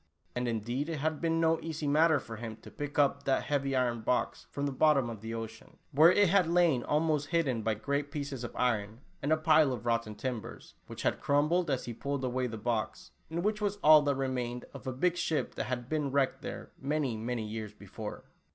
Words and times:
And 0.35 0.47
indeed 0.47 0.89
it 0.89 0.97
had 0.97 1.21
been 1.21 1.39
no 1.39 1.59
easy 1.61 1.85
matter 1.87 2.19
for 2.19 2.37
him 2.37 2.55
to 2.63 2.71
pick 2.71 2.97
up 2.97 3.21
that 3.25 3.43
heavy 3.43 3.75
iron 3.75 4.01
box 4.01 4.47
from 4.49 4.65
Tula 4.65 4.71
Oolah. 4.71 4.73
43 4.73 4.73
the 4.75 4.79
bottom 4.79 5.09
of 5.11 5.21
the 5.21 5.33
ocean, 5.35 5.77
where 5.91 6.11
it 6.11 6.27
had 6.29 6.49
lain 6.49 6.81
almost 6.81 7.27
hidden 7.27 7.61
by 7.61 7.75
great 7.75 8.09
pieces 8.09 8.43
of 8.43 8.55
iron, 8.55 9.01
and 9.21 9.31
a 9.31 9.37
pile 9.37 9.71
of 9.71 9.85
rot 9.85 10.01
ten 10.01 10.15
timbers, 10.15 10.73
which 10.87 11.03
had 11.03 11.21
crumbled 11.21 11.69
as 11.69 11.85
he 11.85 11.93
pulled 11.93 12.23
away 12.23 12.47
the 12.47 12.57
box, 12.57 13.11
and 13.29 13.43
which 13.45 13.61
was 13.61 13.77
all 13.83 14.01
that 14.01 14.15
remained 14.15 14.65
of 14.73 14.87
a 14.87 14.91
bie 14.91 15.11
ship 15.13 15.53
that 15.53 15.65
had 15.65 15.87
been 15.87 16.09
wTecked 16.11 16.41
there 16.41 16.71
many, 16.79 17.15
many 17.15 17.45
years 17.45 17.71
before. 17.71 18.23